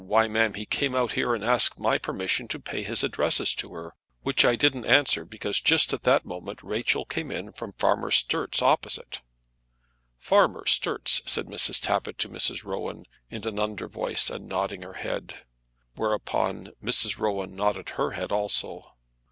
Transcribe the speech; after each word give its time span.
Why, 0.03 0.27
ma'am, 0.27 0.55
he 0.55 0.65
came 0.65 0.95
out 0.95 1.11
here 1.11 1.35
and 1.35 1.43
asked 1.45 1.79
my 1.79 1.99
permission 1.99 2.47
to 2.47 2.59
pay 2.59 2.81
his 2.81 3.03
addresses 3.03 3.53
to 3.53 3.71
her, 3.75 3.93
which 4.23 4.43
I 4.43 4.55
didn't 4.55 4.87
answer 4.87 5.25
because 5.25 5.59
just 5.59 5.93
at 5.93 6.01
that 6.05 6.25
moment 6.25 6.63
Rachel 6.63 7.05
came 7.05 7.29
in 7.29 7.51
from 7.51 7.73
Farmer 7.73 8.09
Sturt's 8.09 8.63
opposite" 8.63 9.21
"Farmer 10.17 10.65
Sturt's!" 10.65 11.21
said 11.31 11.45
Mrs. 11.45 11.79
Tappitt 11.79 12.17
to 12.17 12.29
Mrs. 12.29 12.63
Rowan, 12.65 13.05
in 13.29 13.47
an 13.47 13.59
under 13.59 13.87
voice 13.87 14.31
and 14.31 14.47
nodding 14.49 14.81
her 14.81 14.93
head. 14.93 15.45
Whereupon 15.93 16.71
Mrs. 16.83 17.19
Rowan 17.19 17.55
nodded 17.55 17.89
her 17.89 18.13
head 18.13 18.31
also. 18.31 18.95